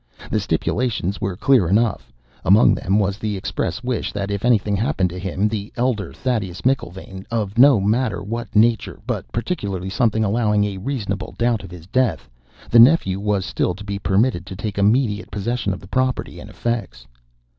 The 0.31 0.39
stipulations 0.39 1.21
were 1.21 1.35
clear 1.35 1.67
enough; 1.69 2.11
among 2.43 2.73
them 2.73 2.97
was 2.97 3.19
the 3.19 3.37
express 3.37 3.83
wish 3.83 4.11
that 4.13 4.31
if 4.31 4.43
anything 4.43 4.75
happened 4.75 5.11
to 5.11 5.19
him, 5.19 5.47
the 5.47 5.71
elder 5.77 6.11
Thaddeus 6.11 6.61
McIlvaine, 6.61 7.23
of 7.29 7.59
no 7.59 7.79
matter 7.79 8.23
what 8.23 8.47
nature, 8.55 8.99
but 9.05 9.31
particularly 9.31 9.91
something 9.91 10.23
allowing 10.23 10.63
a 10.63 10.79
reasonable 10.79 11.35
doubt 11.37 11.61
of 11.63 11.69
his 11.69 11.85
death, 11.85 12.27
the 12.71 12.79
nephew 12.79 13.19
was 13.19 13.45
still 13.45 13.75
to 13.75 13.83
be 13.83 13.99
permitted 13.99 14.47
to 14.47 14.55
take 14.55 14.79
immediate 14.79 15.29
possession 15.29 15.71
of 15.71 15.79
the 15.79 15.87
property 15.87 16.39
and 16.39 16.49
effects." 16.49 17.05